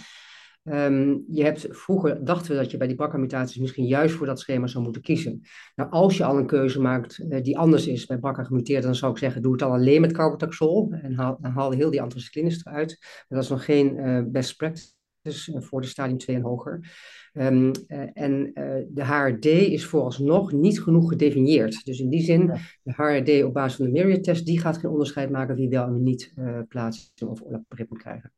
Um, 0.64 1.24
je 1.28 1.42
hebt, 1.42 1.66
vroeger 1.70 2.24
dachten 2.24 2.50
we 2.50 2.56
dat 2.56 2.70
je 2.70 2.76
bij 2.76 2.86
die 2.86 2.96
BRCA-mutaties 2.96 3.60
misschien 3.60 3.86
juist 3.86 4.14
voor 4.14 4.26
dat 4.26 4.40
schema 4.40 4.66
zou 4.66 4.84
moeten 4.84 5.02
kiezen. 5.02 5.40
Nou, 5.74 5.90
als 5.90 6.16
je 6.16 6.24
al 6.24 6.38
een 6.38 6.46
keuze 6.46 6.80
maakt 6.80 7.18
uh, 7.18 7.42
die 7.42 7.58
anders 7.58 7.86
is 7.86 8.06
bij 8.06 8.18
BRCA 8.18 8.44
gemuteerd, 8.44 8.82
dan 8.82 8.94
zou 8.94 9.12
ik 9.12 9.18
zeggen, 9.18 9.42
doe 9.42 9.50
het 9.50 9.60
dan 9.60 9.70
alleen 9.70 10.00
met 10.00 10.12
carbotaxol 10.12 10.92
en 10.92 11.14
haal, 11.14 11.38
dan 11.40 11.50
haal 11.50 11.70
heel 11.70 11.90
die 11.90 12.02
anthracyclines 12.02 12.64
eruit. 12.66 12.98
Maar 13.00 13.38
dat 13.38 13.42
is 13.42 13.48
nog 13.48 13.64
geen 13.64 13.96
uh, 13.96 14.22
best 14.26 14.56
practice 14.56 14.92
uh, 15.54 15.60
voor 15.60 15.80
de 15.80 15.86
stadium 15.86 16.18
2 16.18 16.36
en 16.36 16.42
hoger. 16.42 16.90
Um, 17.32 17.70
en 18.12 18.50
de 18.88 19.04
HRD 19.04 19.44
is 19.44 19.84
vooralsnog 19.84 20.52
niet 20.52 20.80
genoeg 20.80 21.08
gedefinieerd. 21.08 21.84
Dus 21.84 22.00
in 22.00 22.10
die 22.10 22.22
zin, 22.22 22.46
ja. 22.46 22.56
de 22.82 22.92
HRD 22.92 23.44
op 23.44 23.52
basis 23.52 23.76
van 23.76 23.84
de 23.84 23.92
Myriad-test, 23.92 24.46
die 24.46 24.60
gaat 24.60 24.78
geen 24.78 24.90
onderscheid 24.90 25.30
maken 25.30 25.56
wie 25.56 25.68
wel 25.68 25.86
en 25.86 26.02
niet 26.02 26.34
plaatsing 26.68 27.28
of 27.30 27.42
olaparib 27.42 27.90
moet 27.90 27.98
krijgen. 27.98 28.32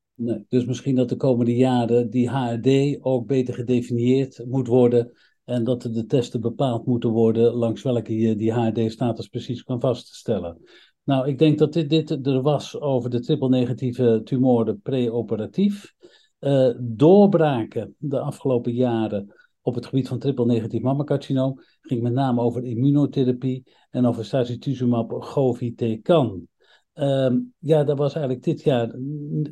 Dus 0.49 0.65
misschien 0.65 0.95
dat 0.95 1.09
de 1.09 1.17
komende 1.17 1.57
jaren 1.57 2.11
die 2.11 2.31
HRD 2.31 2.99
ook 3.05 3.27
beter 3.27 3.55
gedefinieerd 3.55 4.45
moet 4.47 4.67
worden. 4.67 5.13
En 5.45 5.65
dat 5.65 5.83
de 5.83 6.07
testen 6.07 6.41
bepaald 6.41 6.87
moeten 6.87 7.11
worden 7.11 7.53
langs 7.53 7.83
welke 7.83 8.17
je 8.17 8.37
die 8.37 8.53
HRD-status 8.53 9.29
precies 9.29 9.63
kan 9.63 9.81
vaststellen. 9.81 10.61
Nou, 11.05 11.29
ik 11.29 11.39
denk 11.39 11.59
dat 11.59 11.73
dit, 11.73 11.91
dit 11.91 12.27
er 12.27 12.43
was 12.43 12.81
over 12.81 13.11
de 13.11 13.21
triple-negatieve 13.21 14.21
tumoren 14.25 14.81
preoperatief. 14.81 15.95
Uh, 16.41 16.71
doorbraken 16.81 17.95
de 17.99 18.21
afgelopen 18.21 18.73
jaren 18.73 19.35
op 19.61 19.75
het 19.75 19.87
gebied 19.87 20.09
van 20.09 20.19
triple-negatief 20.19 20.83
mammacarcinoom 20.83 21.61
ging 21.81 22.03
met 22.03 22.13
name 22.13 22.41
over 22.41 22.65
immunotherapie 22.65 23.73
en 23.91 24.07
over 24.07 24.25
sacituzumab 24.25 25.13
govitecan. 25.13 26.49
Um, 26.95 27.55
ja, 27.59 27.85
daar 27.85 27.97
was 27.97 28.15
eigenlijk 28.15 28.45
dit 28.45 28.63
jaar 28.63 28.95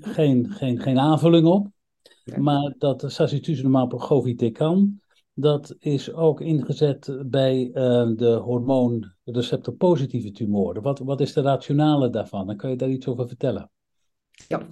geen, 0.00 0.50
geen, 0.50 0.80
geen 0.80 0.99
aanvulling 0.99 1.47
op. 1.47 1.68
Ja. 2.25 2.40
Maar 2.40 2.75
dat 2.78 3.04
sacituzumab 3.06 3.92
govitecan, 3.92 5.00
dat 5.35 5.76
is 5.78 6.12
ook 6.12 6.40
ingezet 6.40 7.18
bij 7.26 7.66
uh, 7.66 7.73
de 8.16 8.40
hormoonreceptor-positieve 8.44 10.30
tumoren. 10.30 10.82
Wat, 10.82 10.99
wat 10.99 11.20
is 11.20 11.32
de 11.32 11.40
rationale 11.40 12.11
daarvan? 12.11 12.47
Dan 12.47 12.56
kan 12.56 12.70
je 12.70 12.76
daar 12.76 12.90
iets 12.90 13.06
over 13.06 13.28
vertellen. 13.28 13.70
Ja, 14.49 14.66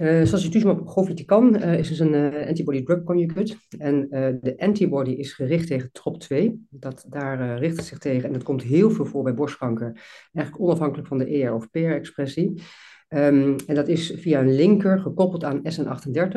uh, 0.00 0.24
sacituzumab 0.24 0.88
govitecan 0.88 1.56
uh, 1.56 1.78
is 1.78 1.88
dus 1.88 1.98
een 1.98 2.14
uh, 2.14 2.46
antibody-drug 2.46 3.04
conjugate. 3.04 3.56
En 3.78 4.08
de 4.42 4.54
antibody 4.58 5.10
is 5.10 5.32
gericht 5.32 5.66
tegen 5.66 5.90
TROP2. 5.90 6.52
Dat, 6.70 7.04
daar 7.08 7.58
richt 7.58 7.76
het 7.76 7.86
zich 7.86 7.98
tegen 7.98 8.26
en 8.26 8.32
dat 8.32 8.42
komt 8.42 8.62
heel 8.62 8.90
veel 8.90 9.06
voor 9.06 9.22
bij 9.22 9.34
borstkanker. 9.34 10.00
Eigenlijk 10.32 10.64
onafhankelijk 10.64 11.08
van 11.08 11.18
de 11.18 11.26
ER 11.26 11.54
of 11.54 11.70
PR-expressie. 11.70 12.62
Um, 13.08 13.56
en 13.66 13.74
dat 13.74 13.88
is 13.88 14.12
via 14.16 14.40
een 14.40 14.54
linker 14.54 15.00
gekoppeld 15.00 15.44
aan 15.44 15.58
SN38, 15.58 16.36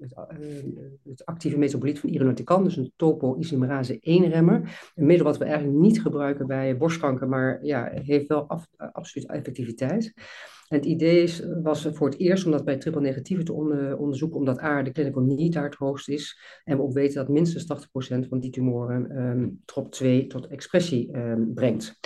het, 0.00 0.14
het, 1.02 1.24
actieve 1.24 1.58
metaboliet 1.58 1.98
van 1.98 2.10
irinotecan, 2.10 2.64
dus 2.64 2.76
een 2.76 2.92
topoisomerase 2.96 3.94
1-remmer. 3.94 4.90
Een 4.94 5.06
middel 5.06 5.26
wat 5.26 5.38
we 5.38 5.44
eigenlijk 5.44 5.78
niet 5.78 6.02
gebruiken 6.02 6.46
bij 6.46 6.76
borstkanker, 6.76 7.28
maar 7.28 7.64
ja, 7.64 7.90
heeft 7.92 8.26
wel 8.26 8.46
absoluut 8.76 9.28
effectiviteit. 9.28 10.12
En 10.72 10.78
het 10.78 10.86
idee 10.86 11.22
is, 11.22 11.42
was 11.62 11.88
voor 11.92 12.08
het 12.08 12.18
eerst 12.18 12.44
om 12.44 12.50
dat 12.50 12.64
bij 12.64 12.76
triple 12.76 13.00
negatieve 13.00 13.42
te 13.42 13.52
onderzoeken, 13.98 14.38
omdat 14.38 14.62
A, 14.62 14.82
de 14.82 14.92
clinical 14.92 15.22
need 15.22 15.52
daar 15.52 15.64
het 15.64 15.74
hoogst 15.74 16.08
is. 16.08 16.38
En 16.64 16.76
we 16.76 16.82
ook 16.82 16.92
weten 16.92 17.14
dat 17.14 17.28
minstens 17.28 17.86
80% 18.24 18.28
van 18.28 18.40
die 18.40 18.50
tumoren 18.50 19.18
um, 19.18 19.60
TROP2 19.64 20.26
tot 20.26 20.46
expressie 20.46 21.16
um, 21.16 21.54
brengt. 21.54 21.98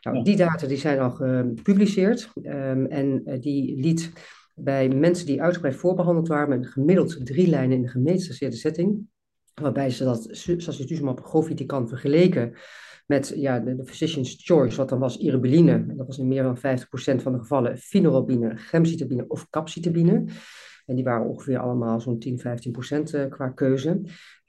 Nou, 0.00 0.22
die 0.22 0.36
data 0.36 0.66
die 0.66 0.76
zijn 0.76 0.98
al 0.98 1.10
gepubliceerd 1.10 2.30
um, 2.42 2.86
en 2.86 3.22
die 3.40 3.80
liet 3.80 4.12
bij 4.54 4.88
mensen 4.88 5.26
die 5.26 5.42
uitgebreid 5.42 5.76
voorbehandeld 5.76 6.28
waren 6.28 6.58
met 6.58 6.68
gemiddeld 6.68 7.26
drie 7.26 7.48
lijnen 7.48 7.76
in 7.76 7.82
de 7.82 7.88
gemetastaseerde 7.88 8.56
setting, 8.56 9.06
waarbij 9.54 9.90
ze 9.90 10.04
dat 10.04 10.28
sacituzumab 10.30 11.20
govitecan 11.20 11.88
vergeleken 11.88 12.54
met 13.06 13.32
ja, 13.36 13.58
de, 13.58 13.84
physician's 13.84 14.36
choice, 14.44 14.76
wat 14.76 14.88
dan 14.88 14.98
was 14.98 15.16
iribeline, 15.16 15.72
en 15.72 15.96
dat 15.96 16.06
was 16.06 16.18
in 16.18 16.28
meer 16.28 16.42
dan 16.42 16.56
50% 16.56 16.60
van 17.22 17.32
de 17.32 17.38
gevallen 17.38 17.78
finorobine, 17.78 18.56
gemcitabine 18.56 19.24
of 19.28 19.50
capcitabine. 19.50 20.24
En 20.86 20.94
die 20.94 21.04
waren 21.04 21.26
ongeveer 21.26 21.58
allemaal 21.58 22.00
zo'n 22.00 22.18
10, 22.18 22.38
15 22.38 22.72
procent 22.72 23.14
eh, 23.14 23.28
qua 23.28 23.48
keuze. 23.48 24.00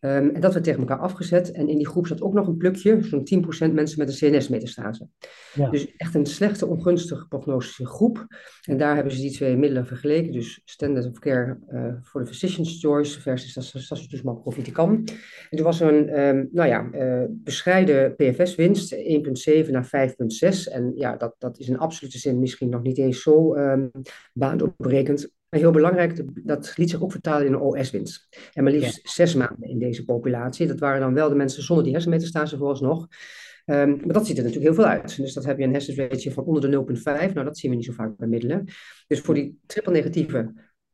Um, 0.05 0.29
en 0.29 0.41
dat 0.41 0.53
werd 0.53 0.65
tegen 0.65 0.79
elkaar 0.79 0.99
afgezet. 0.99 1.51
En 1.51 1.67
in 1.67 1.77
die 1.77 1.87
groep 1.87 2.07
zat 2.07 2.21
ook 2.21 2.33
nog 2.33 2.47
een 2.47 2.57
plukje, 2.57 3.03
zo'n 3.03 3.45
10% 3.69 3.73
mensen 3.73 3.99
met 3.99 4.21
een 4.21 4.31
CNS-metastase. 4.31 5.07
Ja. 5.53 5.69
Dus 5.69 5.95
echt 5.95 6.15
een 6.15 6.25
slechte, 6.25 6.65
ongunstige 6.65 7.27
prognostische 7.27 7.85
groep. 7.85 8.27
En 8.61 8.77
daar 8.77 8.95
hebben 8.95 9.13
ze 9.13 9.21
die 9.21 9.31
twee 9.31 9.57
middelen 9.57 9.85
vergeleken. 9.85 10.31
Dus 10.31 10.61
standard 10.65 11.05
of 11.05 11.19
care 11.19 11.57
uh, 11.69 11.93
voor 12.01 12.21
de 12.21 12.27
physician's 12.27 12.79
choice 12.79 13.21
versus 13.21 13.87
sacituzumab 13.87 14.41
govitecan. 14.43 15.03
En 15.49 15.57
toen 15.57 15.65
was 15.65 15.81
er 15.81 15.93
een, 15.93 16.19
um, 16.19 16.49
nou 16.51 16.69
ja, 16.69 16.89
uh, 16.93 17.25
bescheiden 17.29 18.15
PFS-winst, 18.15 18.95
1,7 18.95 19.69
naar 19.69 20.09
5,6. 20.09 20.71
En 20.71 20.91
ja, 20.95 21.15
dat, 21.15 21.35
dat 21.37 21.59
is 21.59 21.67
in 21.67 21.77
absolute 21.77 22.17
zin 22.17 22.39
misschien 22.39 22.69
nog 22.69 22.81
niet 22.81 22.97
eens 22.97 23.21
zo 23.21 23.55
um, 23.55 23.91
baanopbrekend. 24.33 25.33
En 25.55 25.61
heel 25.61 25.71
belangrijk, 25.71 26.23
dat 26.33 26.73
liet 26.77 26.89
zich 26.89 27.01
ook 27.01 27.11
vertalen 27.11 27.47
in 27.47 27.53
een 27.53 27.59
OS-winst. 27.59 28.27
En 28.53 28.63
maar 28.63 28.73
liefst 28.73 29.09
zes 29.09 29.35
maanden 29.35 29.69
in 29.69 29.79
deze 29.79 30.05
populatie. 30.05 30.67
Dat 30.67 30.79
waren 30.79 30.99
dan 30.99 31.13
wel 31.13 31.29
de 31.29 31.35
mensen 31.35 31.63
zonder 31.63 31.83
die 31.83 31.93
hersenmetastase 31.93 32.57
vooralsnog. 32.57 33.07
Um, 33.65 33.89
maar 33.89 34.13
dat 34.13 34.27
ziet 34.27 34.37
er 34.37 34.43
natuurlijk 34.43 34.75
heel 34.75 34.83
veel 34.83 34.91
uit. 34.91 35.17
Dus 35.17 35.33
dat 35.33 35.45
heb 35.45 35.57
je 35.57 35.63
een 35.63 35.71
hersenratio 35.71 36.31
van 36.31 36.43
onder 36.43 36.71
de 36.71 36.95
0,5. 36.97 37.03
Nou, 37.03 37.43
dat 37.43 37.57
zien 37.57 37.71
we 37.71 37.77
niet 37.77 37.85
zo 37.85 37.91
vaak 37.91 38.17
bij 38.17 38.27
middelen. 38.27 38.65
Dus 39.07 39.19
voor 39.19 39.33
die 39.33 39.59
triple-negatieve 39.65 40.53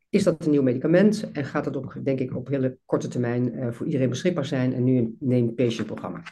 is 0.10 0.24
dat 0.24 0.46
een 0.46 0.52
nieuw 0.52 0.62
medicament 0.62 1.30
en 1.32 1.46
gaat 1.46 1.64
dat 1.64 1.78
ook, 1.78 2.06
denk 2.06 2.20
ik, 2.20 2.36
op 2.36 2.48
hele 2.48 2.78
korte 2.86 3.08
termijn 3.08 3.56
uh, 3.56 3.72
voor 3.72 3.86
iedereen 3.86 4.10
beschikbaar 4.10 4.46
zijn 4.46 4.74
en 4.74 4.84
nu 4.84 4.98
een 4.98 5.16
named 5.20 5.56
patient 5.56 5.88
programma. 5.88 6.24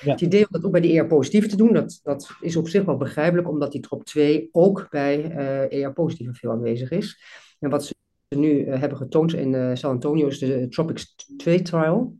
Ja. 0.00 0.10
Het 0.10 0.20
idee 0.20 0.40
om 0.40 0.48
dat 0.50 0.64
ook 0.64 0.72
bij 0.72 0.80
de 0.80 0.92
ER-positieve 0.92 1.48
te 1.48 1.56
doen, 1.56 1.72
dat, 1.72 2.00
dat 2.02 2.30
is 2.40 2.56
op 2.56 2.68
zich 2.68 2.84
wel 2.84 2.96
begrijpelijk, 2.96 3.48
omdat 3.48 3.72
die 3.72 3.86
TROP2 3.86 4.50
ook 4.50 4.86
bij 4.90 5.36
uh, 5.70 5.82
ER-positieve 5.82 6.34
veel 6.34 6.50
aanwezig 6.50 6.90
is. 6.90 7.22
En 7.58 7.70
wat 7.70 7.84
ze 7.84 7.94
nu 8.28 8.66
uh, 8.66 8.80
hebben 8.80 8.98
getoond 8.98 9.34
in 9.34 9.52
uh, 9.52 9.74
San 9.74 9.90
Antonio 9.90 10.26
is 10.26 10.38
de 10.38 10.68
Tropics 10.68 11.14
2 11.36 11.62
trial. 11.62 12.16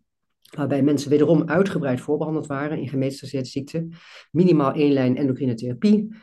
Waarbij 0.57 0.83
mensen 0.83 1.11
wederom 1.11 1.49
uitgebreid 1.49 2.01
voorbehandeld 2.01 2.47
waren 2.47 2.79
in 2.79 2.89
gemetastaseerde 2.89 3.49
ziekte. 3.49 3.89
Minimaal 4.31 4.73
één 4.73 4.93
lijn 4.93 5.17
endocrine 5.17 5.55
therapie. 5.55 6.17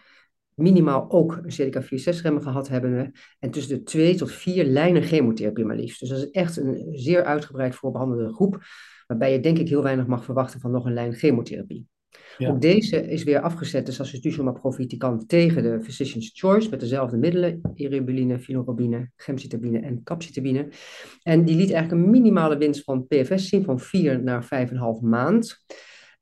Minimaal 0.54 1.12
ook 1.12 1.40
een 1.44 1.52
CDK4-6-remmer 1.52 2.42
gehad 2.42 2.68
hebben. 2.68 3.12
En 3.40 3.52
tussen 3.52 3.78
de 3.78 3.84
twee 3.84 4.16
tot 4.16 4.32
vier 4.32 4.66
lijnen 4.66 5.04
chemotherapie 5.04 5.66
maar 5.66 5.76
liefst. 5.76 6.00
Dus 6.00 6.10
dat 6.10 6.18
is 6.18 6.30
echt 6.30 6.58
een 6.58 6.88
zeer 6.92 7.24
uitgebreid 7.24 7.76
voorbehandelde 7.76 8.34
groep. 8.34 8.64
Waarbij 9.08 9.32
je 9.32 9.40
denk 9.40 9.58
ik 9.58 9.70
heel 9.70 9.84
weinig 9.84 10.08
mag 10.08 10.24
verwachten 10.24 10.60
van 10.60 10.72
nog 10.72 10.86
een 10.86 10.94
lijn 10.94 11.14
chemotherapie. 11.14 11.88
Ook 12.38 12.62
deze 12.62 13.08
is 13.08 13.24
weer 13.24 13.40
afgezet, 13.40 13.86
dus 13.86 13.96
sacituzumab 13.96 14.60
govitecan 14.60 15.26
tegen 15.26 15.64
de 15.64 15.82
physician's 15.82 16.32
choice 16.34 16.70
met 16.70 16.80
dezelfde 16.80 17.18
middelen, 17.18 17.62
iribeline, 17.76 18.40
finorobine, 18.40 19.10
gemcitabine 19.16 19.80
en 19.80 20.04
capcitabine. 20.04 20.68
En 21.24 21.46
die 21.46 21.56
liet 21.56 21.72
eigenlijk 21.72 22.04
een 22.04 22.10
minimale 22.10 22.58
winst 22.58 22.84
van 22.84 23.08
PFS 23.08 23.50
zien 23.50 23.64
van 23.64 23.80
4 23.80 24.24
naar 24.24 24.44
5,5 24.44 25.02
maand. 25.02 25.64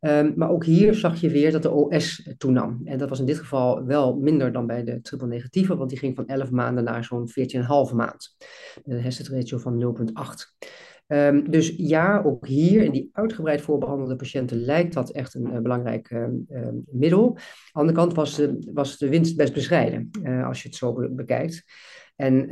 Um, 0.05 0.33
maar 0.35 0.49
ook 0.49 0.65
hier 0.65 0.93
zag 0.93 1.21
je 1.21 1.29
weer 1.29 1.51
dat 1.51 1.61
de 1.61 1.71
OS 1.71 2.29
toenam. 2.37 2.81
En 2.85 2.97
dat 2.97 3.09
was 3.09 3.19
in 3.19 3.25
dit 3.25 3.39
geval 3.39 3.85
wel 3.85 4.15
minder 4.15 4.51
dan 4.51 4.67
bij 4.67 4.83
de 4.83 5.01
triple 5.01 5.27
negatieve, 5.27 5.75
want 5.75 5.89
die 5.89 5.99
ging 5.99 6.15
van 6.15 6.27
11 6.27 6.51
maanden 6.51 6.83
naar 6.83 7.03
zo'n 7.03 7.29
14,5 7.29 7.95
maand. 7.95 8.35
Een 8.83 9.03
hazard 9.03 9.27
ratio 9.27 9.57
van 9.57 9.95
0,8. 9.95 10.67
Um, 11.13 11.51
dus 11.51 11.73
ja, 11.77 12.21
ook 12.25 12.47
hier 12.47 12.83
in 12.83 12.91
die 12.91 13.09
uitgebreid 13.11 13.61
voorbehandelde 13.61 14.15
patiënten 14.15 14.57
lijkt 14.57 14.93
dat 14.93 15.11
echt 15.11 15.33
een 15.33 15.53
uh, 15.53 15.59
belangrijk 15.59 16.09
uh, 16.09 16.23
uh, 16.49 16.67
middel. 16.91 17.37
Aan 17.71 17.87
de 17.87 17.93
kant 17.93 18.13
was 18.13 18.35
de, 18.35 18.71
was 18.73 18.97
de 18.97 19.09
winst 19.09 19.35
best 19.35 19.53
bescheiden, 19.53 20.09
eh, 20.23 20.47
als 20.47 20.61
je 20.61 20.67
het 20.67 20.77
zo 20.77 20.93
be 20.93 21.09
bekijkt. 21.09 21.63
En 22.15 22.47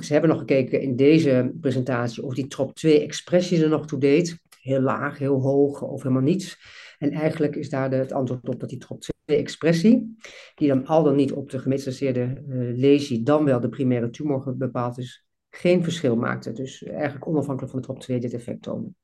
ze 0.00 0.12
hebben 0.12 0.30
nog 0.30 0.38
gekeken 0.38 0.80
in 0.80 0.96
deze 0.96 1.52
presentatie 1.60 2.22
of 2.22 2.34
die 2.34 2.46
TROP2-expressie 2.56 3.62
er 3.62 3.68
nog 3.68 3.86
toe 3.86 3.98
deed. 3.98 4.38
Heel 4.60 4.80
laag, 4.80 5.18
heel 5.18 5.40
hoog 5.40 5.82
of 5.82 6.02
helemaal 6.02 6.22
niets. 6.22 6.58
En 6.98 7.10
eigenlijk 7.10 7.56
is 7.56 7.70
daar 7.70 7.90
de, 7.90 7.96
het 7.96 8.12
antwoord 8.12 8.48
op 8.48 8.60
dat 8.60 8.68
die 8.68 8.84
TROP2-expressie, 8.84 10.16
die 10.54 10.68
dan 10.68 10.86
al 10.86 11.02
dan 11.02 11.16
niet 11.16 11.32
op 11.32 11.50
de 11.50 11.58
gemetastaseerde 11.58 12.42
uh, 12.48 12.76
lesie, 12.76 13.22
dan 13.22 13.44
wel 13.44 13.60
de 13.60 13.68
primaire 13.68 14.10
tumor 14.10 14.56
bepaald 14.56 14.98
is, 14.98 15.25
geen 15.56 15.82
verschil 15.82 16.16
maakte. 16.16 16.52
Dus 16.52 16.82
eigenlijk 16.82 17.26
onafhankelijk 17.26 17.72
van 17.72 17.80
de 17.80 17.86
top 17.86 18.00
2 18.00 18.20
dit 18.20 18.34
effect 18.34 18.62
tonen. 18.62 18.96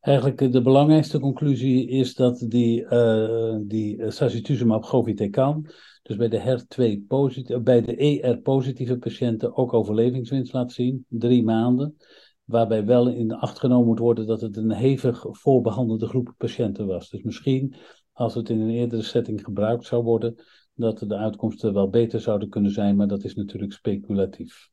Eigenlijk 0.00 0.40
eh, 0.40 0.50
de 0.52 0.62
belangrijkste 0.62 1.18
conclusie 1.18 1.88
is 1.88 2.14
dat 2.14 2.44
die, 2.48 2.82
uh, 2.82 3.56
die 3.60 4.02
eh, 4.02 4.10
sacituzumab 4.10 4.84
govitecan, 4.84 5.66
dus 6.02 6.16
bij 6.16 6.28
de, 6.28 6.40
HER2 6.40 7.06
positieve, 7.06 7.60
bij 7.60 7.82
de 7.82 7.96
ER-positieve 7.96 8.98
patiënten 8.98 9.56
ook 9.56 9.72
overlevingswinst 9.72 10.52
laat 10.52 10.72
zien, 10.72 11.04
drie 11.08 11.42
maanden. 11.44 11.96
Waarbij 12.44 12.84
wel 12.84 13.08
in 13.08 13.32
acht 13.32 13.58
genomen 13.58 13.86
moet 13.86 13.98
worden 13.98 14.26
dat 14.26 14.40
het 14.40 14.56
een 14.56 14.72
hevig 14.72 15.24
voorbehandelde 15.30 16.06
groep 16.06 16.34
patiënten 16.36 16.86
was. 16.86 17.10
Dus 17.10 17.22
misschien, 17.22 17.74
als 18.12 18.34
het 18.34 18.48
in 18.48 18.60
een 18.60 18.70
eerdere 18.70 19.02
setting 19.02 19.44
gebruikt 19.44 19.84
zou 19.84 20.02
worden, 20.02 20.34
dat 20.74 20.98
de 20.98 21.16
uitkomsten 21.16 21.74
wel 21.74 21.90
beter 21.90 22.20
zouden 22.20 22.48
kunnen 22.48 22.70
zijn, 22.70 22.96
maar 22.96 23.08
dat 23.08 23.24
is 23.24 23.34
natuurlijk 23.34 23.72
speculatief. 23.72 24.70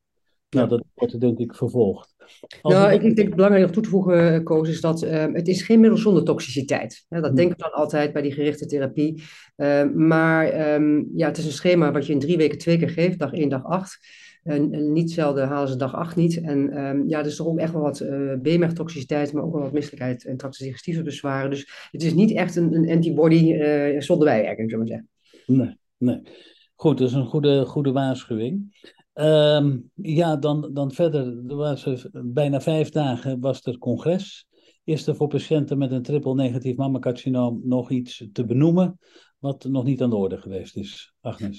Nou, 0.55 0.67
dat 0.67 0.83
wordt 0.93 1.19
denk 1.19 1.37
ik 1.37 1.55
vervolgd. 1.55 2.15
nou, 2.61 2.93
ik, 2.93 3.01
ik, 3.01 3.15
denk 3.15 3.35
belangrijk 3.35 3.65
om 3.65 3.71
toe 3.71 3.83
te 3.83 3.89
voegen, 3.89 4.33
eh, 4.33 4.43
Koos, 4.43 4.69
is 4.69 4.81
dat 4.81 5.03
uh, 5.03 5.25
het 5.33 5.47
is 5.47 5.61
geen 5.61 5.79
middel 5.79 5.97
zonder 5.97 6.23
toxiciteit. 6.23 7.05
Ja, 7.09 7.17
dat 7.17 7.27
hmm. 7.27 7.35
denken 7.35 7.55
we 7.57 7.63
dan 7.63 7.71
altijd 7.71 8.13
bij 8.13 8.21
die 8.21 8.31
gerichte 8.31 8.65
therapie. 8.65 9.23
Uh, 9.57 9.83
maar 9.93 10.73
um, 10.73 11.11
ja, 11.15 11.27
het 11.27 11.37
is 11.37 11.45
een 11.45 11.51
schema 11.51 11.91
wat 11.91 12.05
je 12.05 12.13
in 12.13 12.19
drie 12.19 12.37
weken 12.37 12.57
twee 12.57 12.77
keer 12.77 12.89
geeft, 12.89 13.19
dag 13.19 13.33
één, 13.33 13.49
dag 13.49 13.63
acht. 13.63 13.99
En, 14.43 14.91
niet 14.93 15.11
zelden 15.11 15.47
halen 15.47 15.67
ze 15.67 15.75
dag 15.75 15.95
acht 15.95 16.15
niet. 16.15 16.41
En 16.41 16.85
um, 16.85 17.07
ja, 17.07 17.19
er 17.19 17.25
is 17.25 17.35
toch 17.35 17.47
ook 17.47 17.59
echt 17.59 17.73
wel 17.73 17.81
wat 17.81 17.99
uh, 17.99 18.33
BMR-toxiciteit, 18.41 19.33
maar 19.33 19.43
ook 19.43 19.53
wel 19.53 19.61
wat 19.61 19.71
misselijkheid 19.71 20.25
en 20.25 20.37
tractdigestieve 20.37 21.03
bezwaren. 21.03 21.49
Dus 21.49 21.89
het 21.91 22.03
is 22.03 22.13
niet 22.13 22.31
echt 22.31 22.55
een, 22.55 22.73
een 22.73 22.89
antibody 22.89 23.53
uh, 23.53 24.01
zonder 24.01 24.27
bijwerking, 24.27 24.69
zullen 24.69 24.85
we 24.85 24.91
zeggen. 24.91 25.09
Nee, 25.45 25.77
nee. 25.97 26.21
Goed, 26.75 26.97
dat 26.97 27.07
is 27.07 27.13
een 27.13 27.25
goede, 27.25 27.65
goede 27.65 27.91
waarschuwing. 27.91 28.75
Um, 29.19 29.91
ja, 29.93 30.35
dan, 30.35 30.69
dan 30.73 30.91
verder. 30.91 31.25
Er 31.47 31.55
was 31.55 32.07
bijna 32.11 32.61
vijf 32.61 32.89
dagen 32.89 33.39
was 33.39 33.65
er 33.65 33.77
congres. 33.77 34.47
Is 34.83 35.07
er 35.07 35.15
voor 35.15 35.27
patiënten 35.27 35.77
met 35.77 35.91
een 35.91 36.01
triple 36.01 36.35
negatief 36.35 36.75
mammacarcinoom 36.75 37.61
nog 37.63 37.91
iets 37.91 38.27
te 38.33 38.45
benoemen 38.45 38.99
wat 39.39 39.63
nog 39.63 39.83
niet 39.83 40.01
aan 40.01 40.09
de 40.09 40.15
orde 40.15 40.37
geweest 40.37 40.77
is, 40.77 41.13
Agnes? 41.21 41.57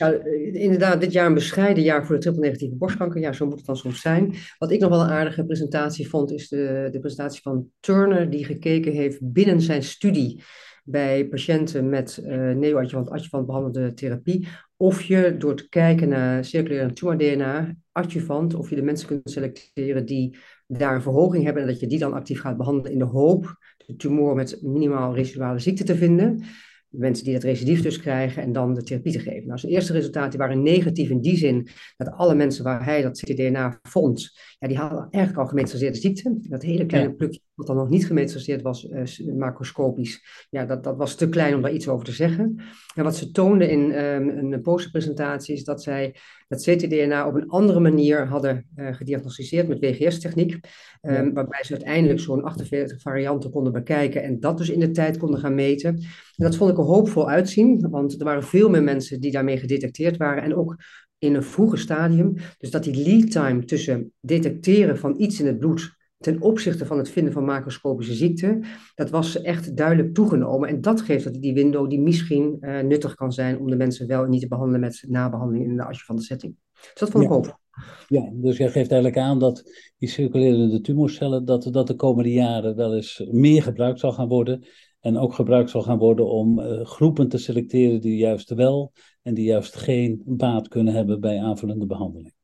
Inderdaad, 0.52 1.00
dit 1.00 1.12
jaar 1.12 1.26
een 1.26 1.34
bescheiden 1.34 1.82
jaar 1.82 2.06
voor 2.06 2.14
de 2.14 2.20
triple 2.20 2.40
negatieve 2.40 2.76
borstkanker. 2.76 3.20
Ja, 3.20 3.32
zo 3.32 3.46
moet 3.46 3.56
het 3.56 3.66
dan 3.66 3.76
soms 3.76 4.00
zijn. 4.00 4.34
Wat 4.58 4.70
ik 4.70 4.80
nog 4.80 4.90
wel 4.90 5.00
een 5.00 5.10
aardige 5.10 5.44
presentatie 5.44 6.08
vond, 6.08 6.32
is 6.32 6.48
de, 6.48 6.88
de 6.90 6.98
presentatie 6.98 7.42
van 7.42 7.68
Turner, 7.80 8.30
die 8.30 8.44
gekeken 8.44 8.92
heeft 8.92 9.18
binnen 9.32 9.60
zijn 9.60 9.82
studie 9.82 10.42
bij 10.86 11.26
patiënten 11.28 11.88
met 11.88 12.22
uh, 12.22 12.50
neoadjuvant 12.50 13.10
adjuvant 13.10 13.46
behandelde 13.46 13.94
therapie 13.94 14.48
of 14.76 15.02
je 15.02 15.36
door 15.38 15.56
te 15.56 15.68
kijken 15.68 16.08
naar 16.08 16.44
circulaire 16.44 16.92
tumor-DNA, 16.92 17.74
adjuvant, 17.92 18.54
of 18.54 18.70
je 18.70 18.76
de 18.76 18.82
mensen 18.82 19.08
kunt 19.08 19.30
selecteren 19.30 20.06
die 20.06 20.36
daar 20.66 20.94
een 20.94 21.02
verhoging 21.02 21.44
hebben 21.44 21.62
en 21.62 21.68
dat 21.68 21.80
je 21.80 21.86
die 21.86 21.98
dan 21.98 22.12
actief 22.12 22.40
gaat 22.40 22.56
behandelen 22.56 22.92
in 22.92 22.98
de 22.98 23.04
hoop 23.04 23.56
de 23.86 23.96
tumor 23.96 24.34
met 24.34 24.58
minimaal 24.62 25.14
residuale 25.14 25.58
ziekte 25.58 25.84
te 25.84 25.96
vinden 25.96 26.44
mensen 26.96 27.24
die 27.24 27.32
dat 27.32 27.42
recidief 27.42 27.82
dus 27.82 28.00
krijgen 28.00 28.42
en 28.42 28.52
dan 28.52 28.74
de 28.74 28.82
therapie 28.82 29.12
te 29.12 29.18
geven. 29.18 29.46
Nou, 29.46 29.58
zijn 29.58 29.72
eerste 29.72 29.92
resultaten 29.92 30.38
waren 30.38 30.62
negatief 30.62 31.10
in 31.10 31.20
die 31.20 31.36
zin 31.36 31.68
dat 31.96 32.10
alle 32.10 32.34
mensen 32.34 32.64
waar 32.64 32.84
hij 32.84 33.02
dat 33.02 33.20
ctDNA 33.20 33.78
vond, 33.82 34.32
ja, 34.58 34.68
die 34.68 34.76
hadden 34.76 35.08
eigenlijk 35.10 35.42
al 35.42 35.48
gemetastaseerde 35.48 35.98
ziekte. 35.98 36.38
Dat 36.40 36.62
hele 36.62 36.86
kleine 36.86 37.14
plukje 37.14 37.40
wat 37.56 37.66
dan 37.66 37.76
nog 37.76 37.88
niet 37.88 38.06
gemetastaseerd 38.06 38.62
was, 38.62 38.84
uh, 38.84 39.34
macroscopisch, 39.34 40.46
ja, 40.50 40.64
dat, 40.64 40.84
dat 40.84 40.96
was 40.96 41.14
te 41.14 41.28
klein 41.28 41.54
om 41.54 41.62
daar 41.62 41.72
iets 41.72 41.88
over 41.88 42.04
te 42.04 42.12
zeggen. 42.12 42.62
En 42.94 43.04
wat 43.04 43.16
ze 43.16 43.30
toonden 43.30 43.70
in 43.70 44.04
um, 44.04 44.52
een 44.52 44.60
posterpresentatie 44.60 45.54
is 45.54 45.64
dat 45.64 45.82
zij 45.82 46.16
dat 46.48 46.62
ctDNA 46.62 47.26
op 47.26 47.34
een 47.34 47.48
andere 47.48 47.80
manier 47.80 48.26
hadden 48.26 48.66
uh, 48.76 48.94
gediagnosticeerd 48.94 49.68
met 49.68 49.80
WGS-techniek, 49.80 50.52
um, 50.52 50.60
ehm, 51.00 51.32
waarbij 51.32 51.64
ze 51.64 51.72
uiteindelijk 51.72 52.20
zo'n 52.20 52.42
48 52.42 53.00
varianten 53.00 53.50
konden 53.50 53.72
bekijken 53.72 54.22
en 54.22 54.40
dat 54.40 54.58
dus 54.58 54.70
in 54.70 54.80
de 54.80 54.90
tijd 54.90 55.16
konden 55.16 55.40
gaan 55.40 55.54
meten. 55.54 55.88
En 55.96 56.44
dat 56.44 56.56
vond 56.56 56.70
ik 56.70 56.78
er 56.78 56.84
hoopvol 56.84 57.28
uitzien, 57.28 57.90
want 57.90 58.18
er 58.18 58.24
waren 58.24 58.44
veel 58.44 58.68
meer 58.68 58.82
mensen 58.82 59.20
die 59.20 59.32
daarmee 59.32 59.58
gedetecteerd 59.58 60.16
waren 60.16 60.42
en 60.42 60.54
ook 60.54 60.76
in 61.18 61.34
een 61.34 61.42
vroege 61.42 61.76
stadium. 61.76 62.34
Dus 62.58 62.70
dat 62.70 62.84
die 62.84 63.02
lead 63.04 63.30
time 63.30 63.64
tussen 63.64 64.12
detecteren 64.20 64.98
van 64.98 65.14
iets 65.20 65.40
in 65.40 65.46
het 65.46 65.58
bloed 65.58 65.94
ten 66.26 66.42
opzichte 66.42 66.86
van 66.86 66.98
het 66.98 67.08
vinden 67.10 67.32
van 67.32 67.44
macroscopische 67.44 68.14
ziekte, 68.14 68.60
dat 68.94 69.10
was 69.10 69.40
echt 69.40 69.76
duidelijk 69.76 70.14
toegenomen. 70.14 70.68
En 70.68 70.80
dat 70.80 71.00
geeft 71.00 71.24
dat 71.24 71.34
die 71.34 71.54
window 71.54 71.90
die 71.90 72.00
misschien 72.00 72.56
uh, 72.60 72.80
nuttig 72.80 73.14
kan 73.14 73.32
zijn 73.32 73.58
om 73.58 73.70
de 73.70 73.76
mensen 73.76 74.06
wel 74.06 74.24
en 74.24 74.30
niet 74.30 74.40
te 74.40 74.48
behandelen 74.48 74.80
met 74.80 75.04
nabehandeling 75.08 75.64
in 75.64 75.76
de 75.76 75.84
adjuvante 75.84 76.22
setting. 76.22 76.54
Dus 76.74 76.92
dat 76.94 77.10
vond 77.10 77.24
ik 77.24 77.30
Ja. 77.30 77.36
hoop. 77.36 77.58
Ja, 78.08 78.30
dus 78.32 78.56
jij 78.56 78.70
geeft 78.70 78.90
eigenlijk 78.90 79.22
aan 79.22 79.38
dat 79.38 79.62
die 79.98 80.08
circulerende 80.08 80.80
tumorcellen, 80.80 81.44
dat, 81.44 81.68
dat 81.70 81.86
de 81.86 81.94
komende 81.94 82.32
jaren 82.32 82.76
wel 82.76 82.94
eens 82.94 83.26
meer 83.30 83.62
gebruikt 83.62 84.00
zal 84.00 84.12
gaan 84.12 84.28
worden. 84.28 84.64
En 85.00 85.18
ook 85.18 85.34
gebruikt 85.34 85.70
zal 85.70 85.82
gaan 85.82 85.98
worden 85.98 86.26
om 86.26 86.60
eh, 86.60 86.84
groepen 86.84 87.28
te 87.28 87.38
selecteren 87.38 88.00
die 88.00 88.16
juist 88.16 88.50
wel 88.50 88.92
en 89.22 89.34
die 89.34 89.44
juist 89.44 89.76
geen 89.76 90.22
baat 90.24 90.68
kunnen 90.68 90.94
hebben 90.94 91.20
bij 91.20 91.38
aanvullende 91.42 91.86
behandeling. 91.86 92.34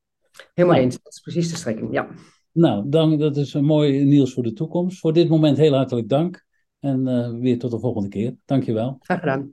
Helemaal 0.54 0.78
eens. 0.78 1.02
Dat 1.02 1.12
is 1.12 1.20
precies 1.20 1.50
de 1.50 1.56
strekking. 1.56 1.92
Ja. 1.92 2.08
Nou, 2.52 2.88
dan, 2.88 3.18
dat 3.18 3.36
is 3.36 3.54
een 3.54 3.64
mooi 3.64 4.04
nieuws 4.04 4.32
voor 4.32 4.42
de 4.42 4.52
toekomst. 4.52 4.98
Voor 4.98 5.12
dit 5.12 5.28
moment 5.28 5.56
heel 5.56 5.74
hartelijk 5.74 6.08
dank. 6.08 6.44
En 6.80 7.08
eh, 7.08 7.30
weer 7.30 7.58
tot 7.58 7.70
de 7.70 7.78
volgende 7.78 8.08
keer. 8.08 8.36
Dankjewel. 8.44 8.96
Graag 9.00 9.18
gedaan. 9.18 9.52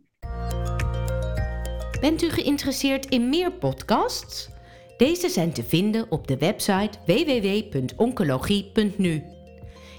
Bent 2.02 2.22
u 2.22 2.30
geïnteresseerd 2.30 3.06
in 3.06 3.30
meer 3.30 3.52
podcasts? 3.52 4.50
Deze 4.98 5.30
zijn 5.30 5.52
te 5.52 5.64
vinden 5.64 6.06
op 6.10 6.28
de 6.28 6.38
website 6.38 6.98
www.oncologie.nu. 7.06 9.24